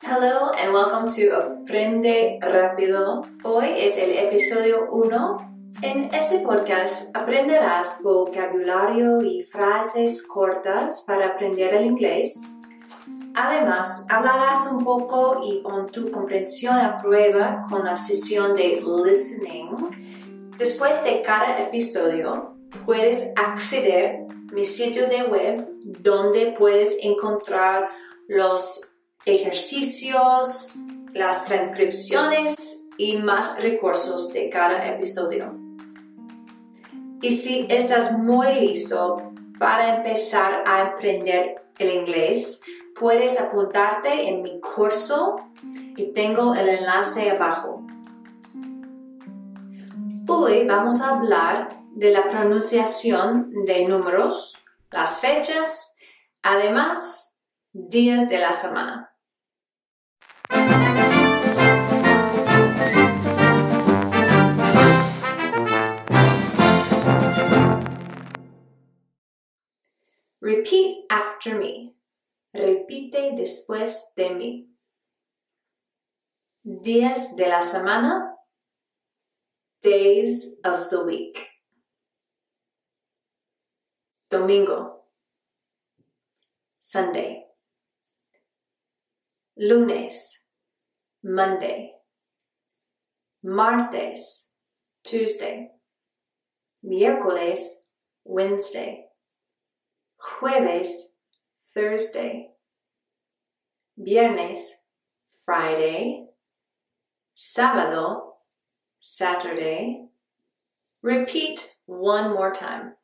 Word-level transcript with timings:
Hello 0.00 0.52
and 0.52 0.72
welcome 0.72 1.10
to 1.10 1.34
Aprende 1.34 2.38
Rápido. 2.40 3.20
Hoy 3.42 3.66
es 3.76 3.98
el 3.98 4.12
episodio 4.12 4.86
1. 4.92 5.72
En 5.82 6.14
este 6.14 6.38
podcast 6.38 7.10
aprenderás 7.16 8.00
vocabulario 8.04 9.20
y 9.22 9.42
frases 9.42 10.24
cortas 10.24 11.02
para 11.04 11.30
aprender 11.30 11.74
el 11.74 11.86
inglés. 11.86 12.56
Además, 13.34 14.06
hablarás 14.08 14.70
un 14.70 14.84
poco 14.84 15.40
y 15.44 15.62
con 15.62 15.86
tu 15.86 16.12
comprensión 16.12 16.78
a 16.78 16.96
prueba 16.96 17.60
con 17.68 17.84
la 17.84 17.96
sesión 17.96 18.54
de 18.54 18.80
listening. 18.80 20.52
Después 20.56 21.02
de 21.02 21.22
cada 21.22 21.58
episodio, 21.60 22.54
puedes 22.86 23.32
acceder 23.34 24.26
a 24.30 24.54
mi 24.54 24.64
sitio 24.64 25.08
de 25.08 25.24
web 25.24 25.68
donde 25.82 26.54
puedes 26.56 26.96
encontrar 27.02 27.90
los 28.28 28.88
ejercicios, 29.24 30.76
las 31.12 31.44
transcripciones 31.46 32.84
y 32.96 33.16
más 33.16 33.60
recursos 33.62 34.32
de 34.32 34.48
cada 34.50 34.86
episodio. 34.86 35.56
Y 37.20 37.36
si 37.36 37.66
estás 37.68 38.16
muy 38.16 38.54
listo 38.60 39.32
para 39.58 39.96
empezar 39.96 40.62
a 40.66 40.82
aprender 40.82 41.62
el 41.78 41.90
inglés, 41.90 42.60
puedes 42.98 43.40
apuntarte 43.40 44.28
en 44.28 44.42
mi 44.42 44.60
curso 44.60 45.36
y 45.96 46.12
tengo 46.12 46.54
el 46.54 46.68
enlace 46.68 47.30
abajo. 47.30 47.84
Hoy 50.28 50.64
vamos 50.66 51.00
a 51.00 51.16
hablar 51.16 51.68
de 51.94 52.12
la 52.12 52.28
pronunciación 52.28 53.50
de 53.64 53.88
números, 53.88 54.56
las 54.90 55.20
fechas, 55.20 55.96
además 56.42 57.34
días 57.72 58.28
de 58.28 58.38
la 58.38 58.52
semana. 58.52 59.07
Repeat 70.48 71.04
after 71.10 71.58
me. 71.58 71.94
Repite 72.54 73.36
después 73.36 74.14
de 74.16 74.30
mí. 74.30 74.70
Días 76.64 77.36
de 77.36 77.48
la 77.48 77.60
semana. 77.60 78.34
Days 79.82 80.56
of 80.64 80.88
the 80.88 81.04
week. 81.04 81.36
Domingo. 84.30 85.02
Sunday. 86.80 87.44
Lunes. 89.54 90.44
Monday. 91.22 91.92
Martes. 93.42 94.48
Tuesday. 95.04 95.72
Miércoles. 96.82 97.60
Wednesday 98.24 99.07
jueves, 100.28 101.12
Thursday, 101.74 102.50
viernes, 103.96 104.74
Friday, 105.44 106.26
sábado, 107.36 108.34
Saturday. 109.00 110.08
Repeat 111.02 111.74
one 111.86 112.30
more 112.30 112.52
time. 112.52 112.94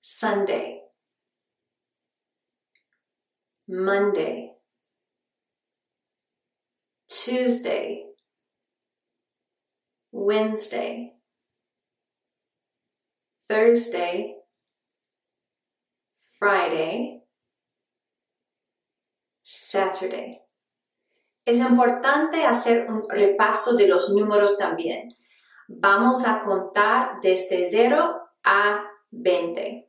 Sunday, 0.00 0.82
Monday, 3.68 4.52
Tuesday, 7.08 8.04
Wednesday, 10.12 11.14
Thursday, 13.48 14.36
Friday, 16.38 17.22
Saturday. 19.42 20.42
Es 21.44 21.58
importante 21.58 22.44
hacer 22.44 22.90
un 22.90 23.08
repaso 23.08 23.74
de 23.76 23.86
los 23.88 24.10
números 24.10 24.58
también. 24.58 25.16
Vamos 25.68 26.26
a 26.26 26.40
contar 26.40 27.20
desde 27.22 27.64
0 27.64 28.30
a 28.44 28.84
20. 29.10 29.86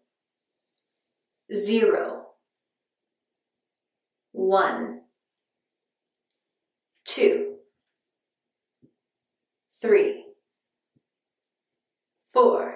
0, 1.50 2.38
1, 4.34 5.10
2, 7.06 7.26
3, 9.80 10.26
4, 12.34 12.74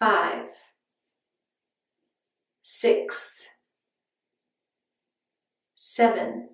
5, 0.00 0.67
six, 2.80 3.42
seven, 5.74 6.48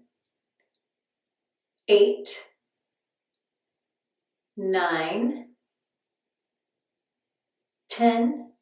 eight, 1.87 2.29
nine, 4.57 5.49
ten, 7.91 8.53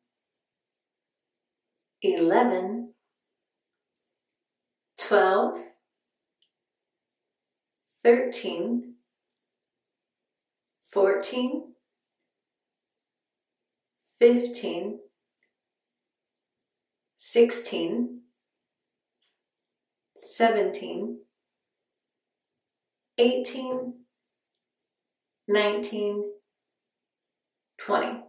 eleven, 2.03 2.95
twelve, 4.99 5.56
thirteen, 8.03 8.94
fourteen, 10.93 11.75
fifteen. 14.19 14.99
16, 17.32 18.22
17, 20.15 21.25
18, 23.16 23.94
19, 25.47 26.43
20. 27.88 28.25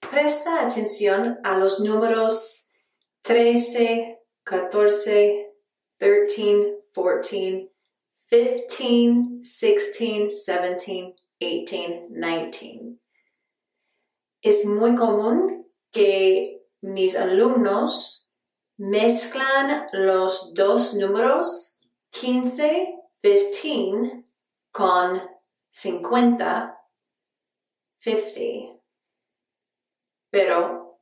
Presta 0.00 0.62
atención 0.66 1.38
a 1.44 1.58
los 1.58 1.80
números 1.80 2.70
13, 3.20 4.18
14, 4.44 5.54
13, 5.98 6.78
14, 6.94 7.70
15, 8.30 9.42
16, 9.42 10.46
17, 10.46 11.16
18, 11.38 12.08
19. 12.08 12.98
Es 14.40 14.64
muy 14.64 14.96
común 14.96 15.70
que 15.92 16.57
mis 16.80 17.16
alumnos 17.16 18.30
mezclan 18.76 19.88
los 19.92 20.54
dos 20.54 20.94
números 20.94 21.80
15, 22.10 22.94
15 23.22 24.24
con 24.70 25.20
50, 25.70 26.78
50. 27.98 28.80
Pero 30.30 31.00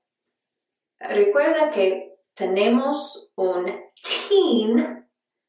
recuerda 0.98 1.70
que 1.70 2.18
tenemos 2.34 3.32
un 3.34 3.66
teen 4.02 5.08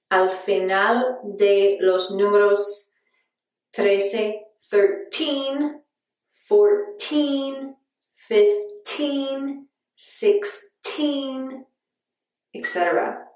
al 0.09 0.31
final 0.31 1.19
de 1.23 1.77
los 1.79 2.11
números 2.11 2.91
13, 3.71 4.47
13, 4.69 5.83
14, 6.47 7.77
15, 8.87 9.66
16, 10.07 11.66
etc. 12.53 13.28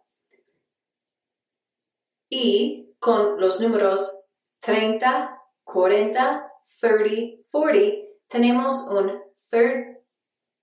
Y 2.29 2.89
con 2.99 3.41
los 3.41 3.59
números 3.59 4.23
30, 4.61 5.37
40, 5.63 6.51
30, 6.79 7.43
40, 7.51 8.07
tenemos 8.29 8.87
un 8.89 9.21
30, 9.49 9.99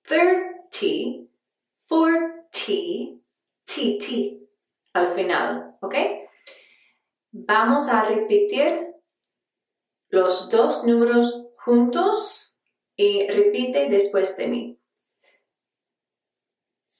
30, 0.02 1.30
40, 1.86 3.22
TT 3.66 4.48
al 4.94 5.14
final, 5.14 5.76
¿ok? 5.82 5.94
Vamos 7.32 7.88
a 7.88 8.04
repetir 8.04 8.94
los 10.08 10.48
dos 10.48 10.84
números 10.84 11.48
juntos 11.58 12.56
y 12.96 13.28
repite 13.28 13.90
después 13.90 14.38
de 14.38 14.48
mí 14.48 14.78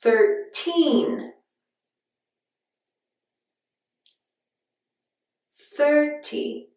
thirteen, 0.01 1.33
thirty, 5.55 6.69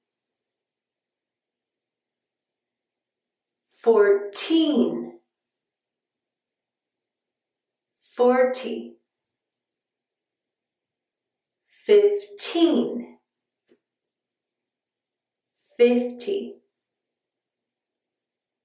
fourteen, 3.84 5.20
forty, 7.98 8.96
fifteen, 11.68 13.18
fifty, 15.78 16.56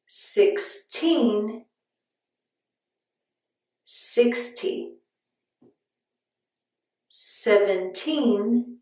sixteen, 0.07 1.65
sixty, 4.17 4.95
seventeen, 7.07 8.79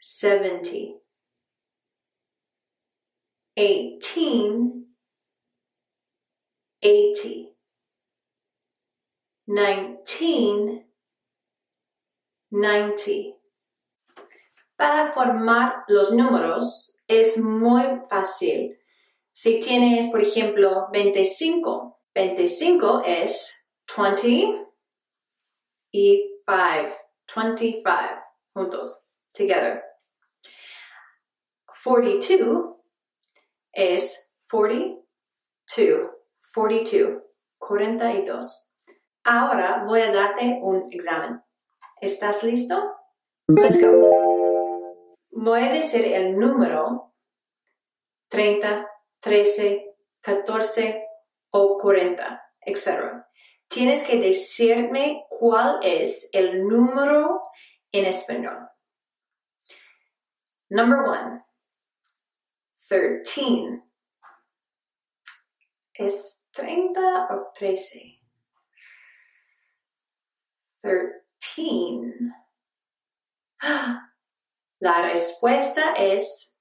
seventy, 0.00 0.94
eighteen, 3.54 4.86
eighty, 6.80 7.50
nineteen, 9.46 10.86
ninety. 12.50 13.34
Para 14.78 15.12
formar 15.12 15.84
los 15.88 16.14
números 16.14 16.96
es 17.06 17.36
muy 17.36 17.84
fácil. 18.08 18.78
Si 19.34 19.60
tienes, 19.60 20.06
por 20.06 20.22
ejemplo, 20.22 20.88
25, 20.92 21.97
25 22.18 23.02
es 23.06 23.64
20 23.96 24.66
y 25.92 26.42
5, 26.44 26.96
25 27.36 27.84
juntos, 28.52 29.06
together. 29.32 29.84
42 31.84 32.74
es 33.72 34.32
42, 34.50 36.10
42, 36.52 37.22
42. 37.58 38.68
Ahora 39.22 39.84
voy 39.86 40.00
a 40.00 40.12
darte 40.12 40.58
un 40.60 40.92
examen. 40.92 41.40
¿Estás 42.00 42.42
listo? 42.42 42.96
Let's 43.46 43.80
go. 43.80 43.94
Voy 45.30 45.60
a 45.60 45.72
decir 45.72 46.04
el 46.04 46.36
número 46.36 47.14
30, 48.28 48.90
13, 49.20 49.94
14 50.20 51.07
o 51.50 51.76
40, 51.78 52.42
etc. 52.62 53.24
Tienes 53.68 54.04
que 54.06 54.18
decirme 54.18 55.24
cuál 55.28 55.80
es 55.82 56.28
el 56.32 56.66
número 56.66 57.42
en 57.92 58.06
español. 58.06 58.68
Number 60.70 60.98
one, 60.98 61.44
13. 62.88 63.82
¿Es 65.94 66.46
30 66.52 67.28
o 67.30 67.52
13? 67.54 68.20
13. 70.80 71.82
La 74.80 75.02
respuesta 75.02 75.92
es 75.94 76.54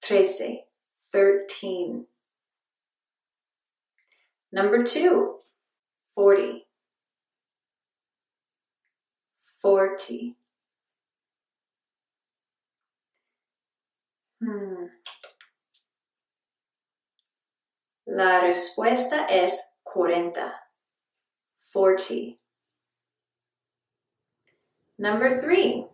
13. 0.00 0.70
13. 1.10 2.11
Number 4.52 4.82
two, 4.84 5.38
40. 6.14 6.66
40. 9.62 10.36
Hmm. 14.40 14.86
La 18.06 18.40
respuesta 18.40 19.26
es 19.30 19.56
40. 19.84 20.52
40. 21.72 22.38
Number 24.98 25.40
three. 25.40 25.86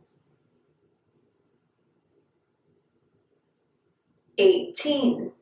18. 4.37 5.33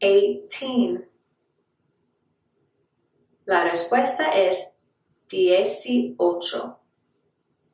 18. 0.00 1.06
La 3.44 3.64
respuesta 3.64 4.32
es 4.32 4.72
18. 5.28 6.78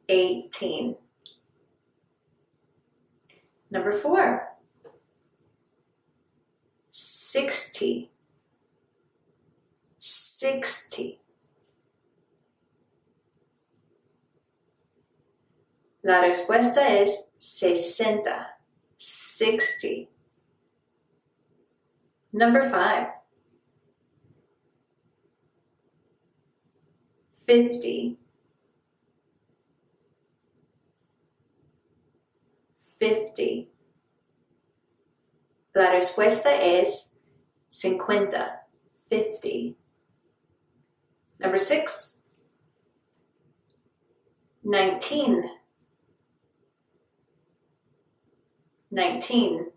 18. 0.08 0.98
Number 3.70 3.92
four. 3.92 4.42
60. 6.90 8.10
60. 9.98 11.20
La 16.02 16.20
respuesta 16.20 16.88
es 16.88 17.30
60. 17.38 18.58
60. 18.96 20.15
Number 22.36 22.60
five. 22.68 23.06
50. 27.32 28.18
50. 32.98 33.70
La 35.74 35.92
respuesta 35.92 36.54
es 36.60 37.14
50. 37.70 38.66
50. 39.08 39.74
Number 41.40 41.58
six. 41.58 42.22
19. 44.62 45.52
19. 48.90 49.75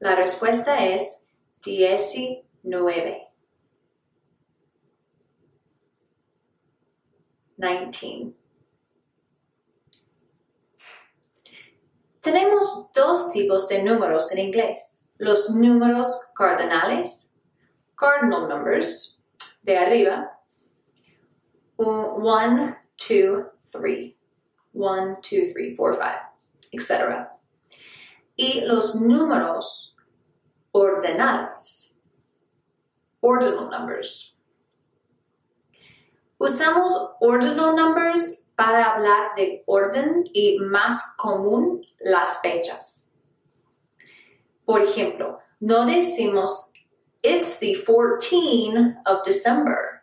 La 0.00 0.14
respuesta 0.14 0.84
es 0.84 1.24
19. 1.64 3.28
19. 7.56 8.34
Tenemos 12.20 12.92
dos 12.92 13.30
tipos 13.32 13.68
de 13.68 13.82
números 13.82 14.30
en 14.32 14.38
inglés. 14.38 14.98
Los 15.16 15.50
números 15.50 16.28
cardinales, 16.34 17.28
cardinal 17.94 18.48
numbers, 18.48 19.24
de 19.62 19.78
arriba. 19.78 20.38
1, 21.76 22.18
2, 22.18 22.76
3. 23.72 24.14
1, 24.74 25.18
2, 25.22 25.52
3, 25.54 25.74
4, 25.76 26.00
5, 26.00 26.72
etc. 26.72 27.28
Y 28.36 28.60
los 28.60 28.96
números 28.96 29.87
ordinales, 30.78 31.90
ordinal 33.20 33.68
numbers. 33.70 34.36
Usamos 36.38 36.90
ordinal 37.20 37.74
numbers 37.74 38.46
para 38.56 38.94
hablar 38.94 39.34
de 39.36 39.62
orden 39.66 40.24
y 40.32 40.58
más 40.60 41.14
común 41.16 41.84
las 42.00 42.40
fechas. 42.40 43.10
Por 44.64 44.82
ejemplo, 44.82 45.38
no 45.60 45.84
decimos 45.84 46.72
it's 47.22 47.58
the 47.58 47.74
14th 47.74 49.00
of 49.06 49.24
December. 49.24 50.02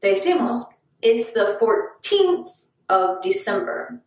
Decimos 0.00 0.74
it's 1.02 1.32
the 1.32 1.58
14th 1.60 2.66
of 2.88 3.20
December. 3.22 4.00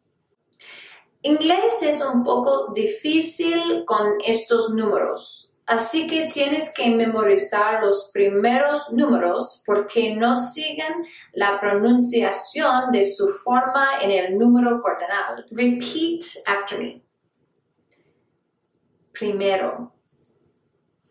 Inglés 1.24 1.82
es 1.84 2.02
un 2.02 2.24
poco 2.24 2.74
difícil 2.74 3.86
con 3.86 4.18
estos 4.26 4.72
números, 4.72 5.54
así 5.68 6.08
que 6.08 6.28
tienes 6.34 6.74
que 6.74 6.90
memorizar 6.90 7.84
los 7.84 8.10
primeros 8.12 8.92
números 8.92 9.62
porque 9.64 10.16
no 10.16 10.36
siguen 10.36 11.06
la 11.34 11.60
pronunciación 11.60 12.92
de 12.92 13.04
su 13.04 13.28
forma 13.28 14.02
en 14.02 14.10
el 14.10 14.38
número 14.38 14.82
cardinal. 14.82 15.46
Repeat 15.52 16.24
after 16.48 16.80
me. 16.80 17.04
Primero. 19.12 19.94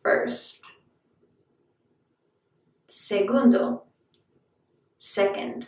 First. 0.03 0.65
Segundo. 2.87 3.87
Second. 4.99 5.67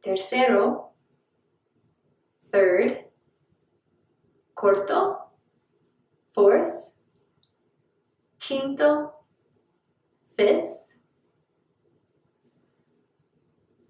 Tercero, 0.00 0.93
third, 2.54 3.10
corto, 4.54 5.32
fourth, 6.30 6.94
quinto, 8.38 9.12
fifth, 10.36 10.84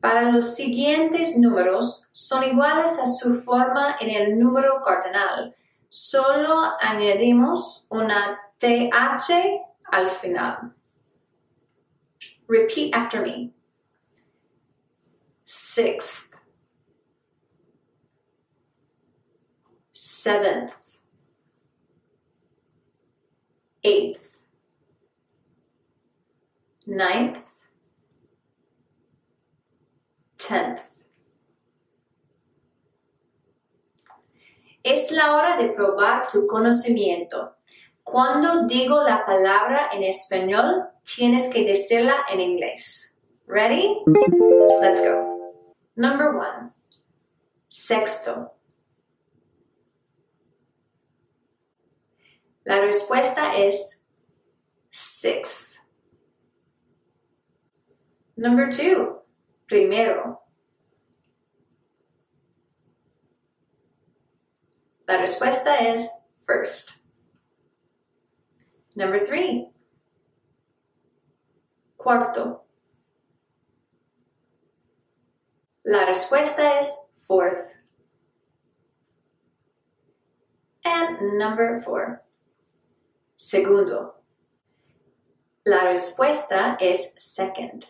para 0.00 0.32
los 0.32 0.54
siguientes 0.54 1.36
números 1.36 2.08
son 2.12 2.44
iguales 2.44 2.98
a 2.98 3.06
su 3.06 3.34
forma 3.34 3.96
en 4.00 4.10
el 4.10 4.38
número 4.38 4.80
cardinal. 4.82 5.54
Solo 5.88 6.72
añadimos 6.80 7.86
una 7.90 8.38
TH 8.58 9.60
al 9.84 10.10
final. 10.10 10.74
Repeat 12.48 12.94
after 12.94 13.22
me. 13.22 13.52
Sixth. 15.44 16.33
Seventh. 20.24 20.72
Eighth. 23.82 24.40
Ninth 26.86 27.44
tenth. 30.38 30.80
Es 34.82 35.10
la 35.10 35.36
hora 35.36 35.58
de 35.58 35.68
probar 35.68 36.26
tu 36.32 36.46
conocimiento. 36.46 37.56
Cuando 38.02 38.66
digo 38.66 39.02
la 39.02 39.26
palabra 39.26 39.90
en 39.92 40.04
español, 40.04 40.88
tienes 41.04 41.52
que 41.52 41.66
decirla 41.66 42.24
en 42.30 42.40
inglés. 42.40 43.18
Ready? 43.46 43.98
Let's 44.80 45.02
go. 45.02 45.52
Number 45.96 46.34
one. 46.34 46.70
Sexto. 47.68 48.53
La 52.64 52.80
respuesta 52.80 53.56
es 53.56 54.00
six. 54.90 55.78
Number 58.36 58.70
two 58.70 59.22
primero? 59.66 60.40
La 65.06 65.18
respuesta 65.18 65.78
es 65.80 66.10
first. 66.46 67.02
Number 68.96 69.18
three. 69.18 69.70
Cuarto. 71.98 72.62
La 75.84 76.06
respuesta 76.06 76.80
es 76.80 76.96
fourth. 77.26 77.74
And 80.84 81.38
number 81.38 81.80
four. 81.80 82.22
Segundo. 83.44 84.22
La 85.64 85.82
respuesta 85.82 86.78
es 86.80 87.14
second. 87.18 87.84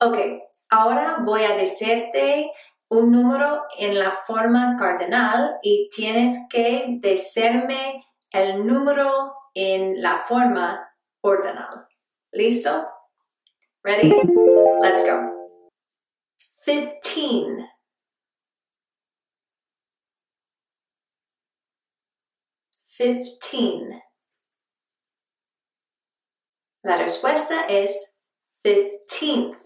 Ok, 0.00 0.16
ahora 0.70 1.18
voy 1.22 1.44
a 1.44 1.56
decirte 1.56 2.50
un 2.88 3.12
número 3.12 3.64
en 3.78 3.98
la 3.98 4.12
forma 4.12 4.76
cardinal 4.78 5.58
y 5.60 5.90
tienes 5.94 6.38
que 6.48 6.86
decirme 7.00 8.02
el 8.30 8.66
número 8.66 9.34
en 9.52 10.00
la 10.00 10.16
forma 10.26 10.90
ordinal. 11.20 11.86
¿Listo? 12.32 12.88
Ready? 13.82 14.08
Let's 14.80 15.04
go. 15.04 15.68
Fifteen. 16.62 17.68
Fifteen. 22.96 24.00
La 26.82 26.96
respuesta 26.96 27.66
es 27.68 28.16
fifteenth. 28.62 29.60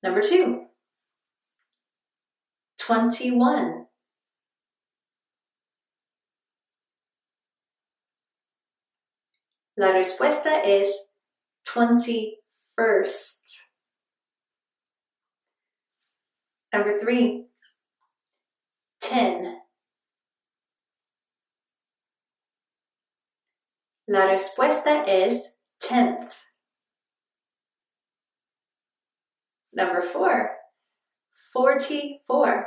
Number 0.00 0.22
two, 0.22 0.68
21. 2.78 3.88
La 9.76 9.90
respuesta 9.92 10.62
es 10.62 11.10
21st. 11.66 13.60
Number 16.72 16.98
three, 17.00 17.48
10. 19.10 19.64
La 24.06 24.26
respuesta 24.26 25.04
es 25.04 25.58
10th. 25.80 26.32
Number 29.72 30.02
four, 30.02 30.50
44. 31.52 32.66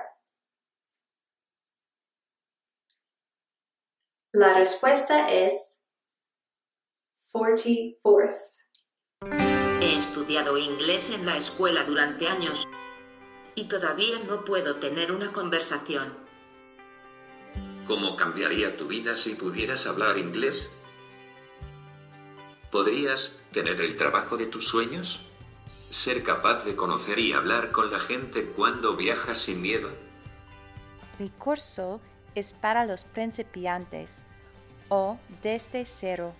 La 4.34 4.54
respuesta 4.54 5.32
es 5.32 5.86
44th. 7.34 8.64
He 9.82 9.98
estudiado 9.98 10.58
inglés 10.58 11.10
en 11.12 11.26
la 11.26 11.38
escuela 11.38 11.84
durante 11.86 12.28
años 12.28 12.68
y 13.56 13.68
todavía 13.68 14.20
no 14.20 14.44
puedo 14.44 14.80
tener 14.80 15.12
una 15.12 15.32
conversación. 15.32 16.27
¿Cómo 17.88 18.18
cambiaría 18.18 18.76
tu 18.76 18.88
vida 18.88 19.16
si 19.16 19.36
pudieras 19.36 19.88
hablar 19.88 20.18
inglés? 20.18 20.70
¿Podrías 22.70 23.40
tener 23.54 23.80
el 23.80 23.96
trabajo 23.96 24.36
de 24.36 24.46
tus 24.46 24.68
sueños? 24.68 25.22
Ser 25.90 26.22
capaz 26.22 26.66
de 26.66 26.76
conocer 26.76 27.18
y 27.18 27.32
hablar 27.32 27.72
con 27.72 27.90
la 27.90 27.98
gente 27.98 28.48
cuando 28.48 28.98
viajas 28.98 29.38
sin 29.38 29.62
miedo. 29.62 29.88
Mi 31.18 31.30
curso 31.30 32.02
es 32.36 32.54
para 32.54 32.86
los 32.86 33.06
principiantes 33.06 34.26
o 34.90 35.18
desde 35.42 35.86
cero. 35.86 36.34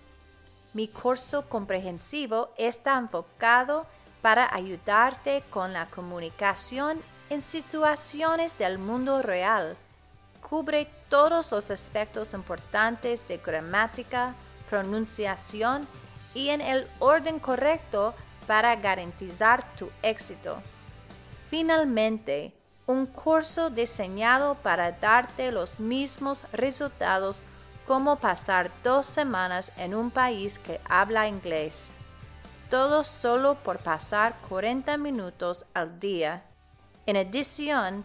Mi 0.74 0.88
curso 0.88 1.48
comprensivo 1.48 2.50
está 2.58 2.98
enfocado 2.98 3.86
para 4.20 4.54
ayudarte 4.54 5.44
con 5.48 5.72
la 5.72 5.88
comunicación 5.88 7.00
en 7.30 7.40
situaciones 7.40 8.58
del 8.58 8.76
mundo 8.76 9.22
real. 9.22 9.78
Cubre 10.42 10.97
todos 11.08 11.50
los 11.52 11.70
aspectos 11.70 12.34
importantes 12.34 13.26
de 13.26 13.38
gramática, 13.38 14.34
pronunciación 14.68 15.86
y 16.34 16.50
en 16.50 16.60
el 16.60 16.86
orden 16.98 17.38
correcto 17.38 18.14
para 18.46 18.76
garantizar 18.76 19.64
tu 19.74 19.90
éxito. 20.02 20.58
Finalmente, 21.50 22.52
un 22.86 23.06
curso 23.06 23.70
diseñado 23.70 24.54
para 24.56 24.92
darte 24.92 25.52
los 25.52 25.78
mismos 25.78 26.44
resultados 26.52 27.40
como 27.86 28.16
pasar 28.16 28.70
dos 28.82 29.06
semanas 29.06 29.72
en 29.76 29.94
un 29.94 30.10
país 30.10 30.58
que 30.58 30.80
habla 30.88 31.28
inglés. 31.28 31.90
Todo 32.70 33.02
solo 33.02 33.56
por 33.56 33.78
pasar 33.78 34.36
40 34.48 34.96
minutos 34.98 35.64
al 35.72 35.98
día. 35.98 36.44
En 37.06 37.16
adición, 37.16 38.04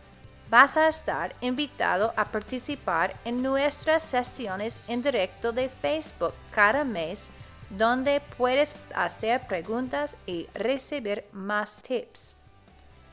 vas 0.54 0.78
a 0.78 0.88
estar 0.88 1.36
invitado 1.42 2.14
a 2.16 2.26
participar 2.26 3.20
en 3.26 3.42
nuestras 3.42 4.04
sesiones 4.04 4.80
en 4.88 5.02
directo 5.02 5.52
de 5.52 5.68
Facebook 5.68 6.32
cada 6.52 6.84
mes 6.84 7.28
donde 7.72 8.22
puedes 8.38 8.76
hacer 8.94 9.42
preguntas 9.48 10.16
y 10.28 10.46
recibir 10.54 11.26
más 11.32 11.78
tips. 11.78 12.38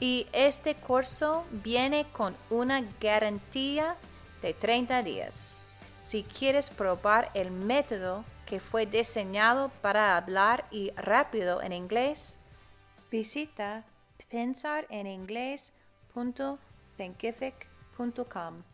Y 0.00 0.26
este 0.34 0.74
curso 0.74 1.46
viene 1.50 2.04
con 2.12 2.36
una 2.50 2.84
garantía 3.00 3.96
de 4.42 4.52
30 4.52 5.02
días. 5.02 5.56
Si 6.02 6.24
quieres 6.24 6.68
probar 6.68 7.30
el 7.32 7.50
método 7.50 8.22
que 8.44 8.60
fue 8.60 8.84
diseñado 8.84 9.70
para 9.80 10.18
hablar 10.18 10.66
y 10.70 10.90
rápido 10.90 11.62
en 11.62 11.72
inglés, 11.72 12.36
visita 13.10 13.84
pensareningles.thinkific.com. 17.00 18.64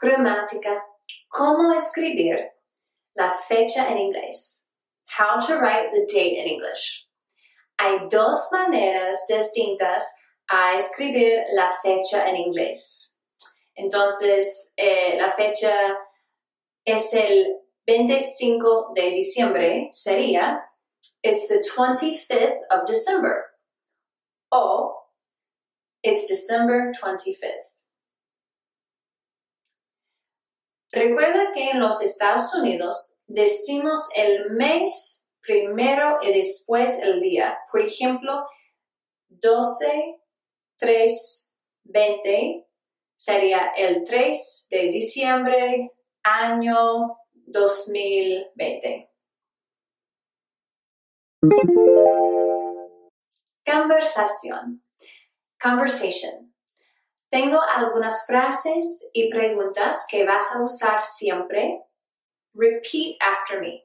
Gramática. 0.00 0.84
¿Cómo 1.28 1.72
escribir 1.72 2.58
la 3.18 3.30
fecha 3.30 3.88
en 3.90 3.98
inglés. 3.98 4.64
How 5.06 5.40
to 5.40 5.58
write 5.58 5.90
the 5.92 6.06
date 6.06 6.38
in 6.38 6.46
English. 6.46 7.06
Hay 7.78 8.08
dos 8.10 8.48
maneras 8.52 9.26
distintas 9.28 10.04
a 10.48 10.76
escribir 10.76 11.44
la 11.54 11.70
fecha 11.82 12.28
en 12.28 12.36
inglés. 12.36 13.16
Entonces, 13.74 14.72
eh, 14.76 15.16
la 15.18 15.32
fecha 15.32 15.98
es 16.84 17.12
el 17.14 17.58
25 17.86 18.92
de 18.94 19.10
diciembre, 19.10 19.88
sería, 19.92 20.60
it's 21.22 21.48
the 21.48 21.60
25th 21.60 22.60
of 22.70 22.86
December. 22.86 23.44
O, 24.50 24.97
it's 26.08 26.26
December 26.26 26.90
25th. 26.92 27.68
Recuerda 30.90 31.52
que 31.52 31.70
en 31.70 31.80
los 31.80 32.00
Estados 32.00 32.54
Unidos 32.54 33.18
decimos 33.26 34.08
el 34.16 34.50
mes 34.52 35.28
primero 35.40 36.18
y 36.22 36.32
después 36.32 36.98
el 36.98 37.20
día. 37.20 37.58
Por 37.70 37.82
ejemplo, 37.82 38.46
12, 39.28 40.18
3, 40.78 41.52
20 41.84 42.66
sería 43.16 43.72
el 43.76 44.04
3 44.04 44.66
de 44.70 44.78
diciembre, 44.90 45.92
año 46.22 47.18
2020. 47.34 49.10
Conversación. 53.66 54.87
Conversation. 55.60 56.52
Tengo 57.30 57.60
algunas 57.60 58.24
frases 58.26 59.06
y 59.12 59.30
preguntas 59.30 60.06
que 60.08 60.24
vas 60.24 60.44
a 60.54 60.62
usar 60.62 61.04
siempre. 61.04 61.84
Repeat 62.54 63.16
after 63.20 63.60
me. 63.60 63.84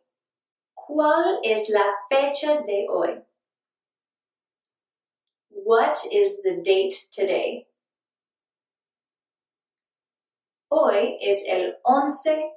¿Cuál 0.73 1.39
es 1.43 1.69
la 1.69 1.95
fecha 2.09 2.61
de 2.61 2.85
hoy? 2.89 3.23
What 5.49 5.97
is 6.11 6.41
the 6.43 6.61
date 6.63 6.95
today? 7.11 7.67
Hoy 10.69 11.17
es 11.21 11.43
el 11.47 11.79
11. 11.83 12.51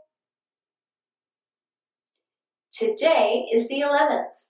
Today 2.70 3.48
is 3.52 3.68
the 3.68 3.80
11th. 3.80 4.45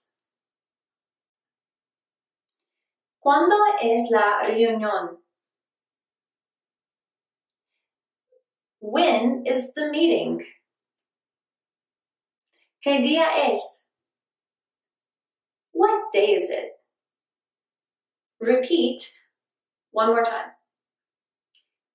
¿Cuándo 3.27 3.57
es 3.81 4.09
la 4.09 4.47
reunión? 4.47 5.21
When 8.79 9.43
is 9.45 9.73
the 9.73 9.91
meeting? 9.91 10.45
¿Qué 12.81 13.01
día 13.01 13.51
es? 13.51 13.83
What 15.73 16.13
day 16.13 16.35
is 16.35 16.49
it? 16.49 16.79
Repeat 18.39 19.01
one 19.91 20.11
more 20.11 20.23
time. 20.23 20.53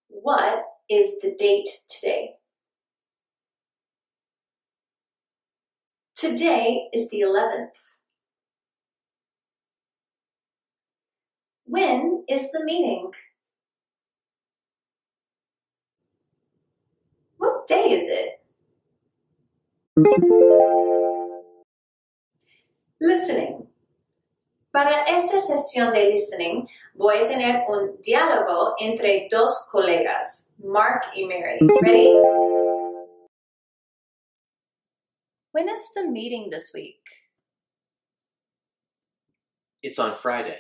What 0.09 0.65
is 0.91 1.19
the 1.23 1.35
date 1.35 1.69
today? 1.89 2.35
Today 6.15 6.91
is 6.93 7.09
the 7.09 7.23
11th. 7.23 7.92
When 11.73 12.25
is 12.29 12.53
the 12.53 12.63
meeting? 12.65 13.13
What 17.39 17.67
day 17.67 17.93
is 17.93 18.11
it? 18.13 18.41
Listening. 23.01 23.69
Para 24.71 25.07
esta 25.09 25.41
sesión 25.41 25.95
de 25.95 26.11
listening 26.11 26.69
voy 26.95 27.23
a 27.23 27.27
tener 27.27 27.65
un 27.67 27.97
diálogo 28.03 28.75
entre 28.79 29.29
dos 29.31 29.67
colegas, 29.73 30.51
Mark 30.59 31.05
y 31.17 31.25
Mary. 31.25 31.59
Ready? 31.81 32.21
When 35.53 35.71
is 35.71 35.81
the 35.95 36.07
meeting 36.07 36.51
this 36.51 36.71
week? 36.75 37.01
It's 39.83 39.99
on 39.99 40.15
Friday. 40.15 40.59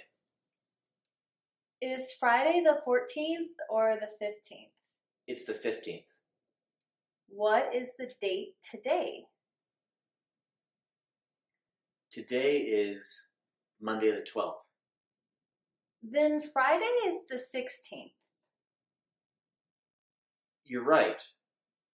Is 1.83 2.13
Friday 2.21 2.63
the 2.63 2.81
14th 2.87 3.57
or 3.69 3.97
the 3.97 4.25
15th? 4.25 4.71
It's 5.27 5.47
the 5.47 5.53
15th. 5.53 6.21
What 7.27 7.75
is 7.75 7.97
the 7.97 8.09
date 8.21 8.55
today? 8.63 9.25
Today 12.13 12.59
is 12.59 13.31
Monday 13.81 14.13
the 14.13 14.25
12th. 14.33 14.63
Then 16.05 16.41
Friday 16.53 16.95
is 17.05 17.27
the 17.29 17.35
16th. 17.35 18.13
You're 20.63 20.85
right. 20.85 21.21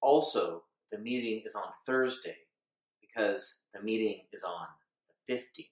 Also, 0.03 0.65
the 0.93 0.99
meeting 0.99 1.45
is 1.47 1.55
on 1.55 1.73
Thursday 1.87 2.37
because 3.01 3.63
the 3.73 3.81
meeting 3.81 4.27
is 4.35 4.45
on 4.45 4.67
the 5.27 5.33
15th. 5.33 5.71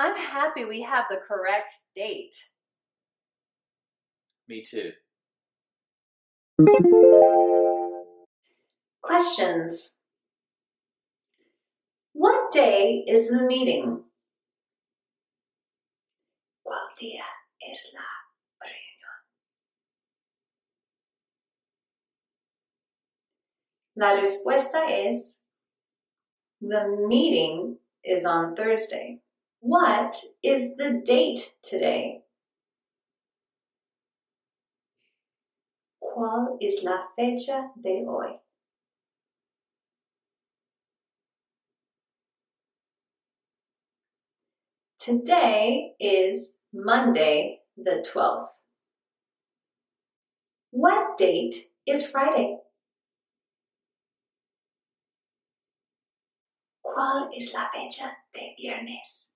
I'm 0.00 0.16
happy 0.16 0.64
we 0.64 0.80
have 0.80 1.04
the 1.10 1.20
correct 1.28 1.74
date. 1.94 2.34
Me 4.50 4.64
too. 4.64 4.90
Questions. 9.00 9.94
What 12.12 12.50
day 12.50 13.04
is 13.06 13.28
the 13.28 13.42
meeting? 13.42 14.02
¿Cuál 16.66 16.88
día 17.00 17.22
es 17.60 17.94
la 17.94 18.08
reunión? 18.60 19.18
La 23.94 24.16
respuesta 24.16 24.90
es 24.90 25.38
The 26.60 26.88
meeting 27.06 27.78
is 28.02 28.26
on 28.26 28.56
Thursday. 28.56 29.20
What 29.60 30.16
is 30.42 30.76
the 30.76 31.00
date 31.06 31.54
today? 31.62 32.24
¿Cuál 36.20 36.58
es 36.60 36.82
la 36.82 37.08
fecha 37.16 37.72
de 37.76 38.04
hoy? 38.06 38.38
Today 44.98 45.94
is 45.98 46.58
Monday 46.74 47.62
the 47.74 48.04
12th. 48.06 48.48
What 50.72 51.16
date 51.16 51.54
is 51.86 52.06
Friday? 52.06 52.58
¿Cuál 56.84 57.30
es 57.34 57.54
la 57.54 57.70
fecha 57.72 58.14
de 58.34 58.54
viernes? 58.58 59.29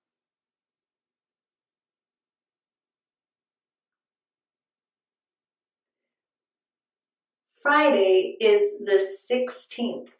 Friday 7.65 8.37
is 8.39 8.77
the 8.85 9.01
16th. 9.01 10.13